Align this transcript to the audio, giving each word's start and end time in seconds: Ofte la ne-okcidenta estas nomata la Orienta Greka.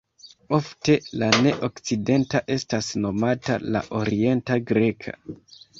Ofte 0.57 0.95
la 1.23 1.29
ne-okcidenta 1.43 2.43
estas 2.59 2.91
nomata 3.05 3.61
la 3.77 3.87
Orienta 4.03 4.63
Greka. 4.73 5.21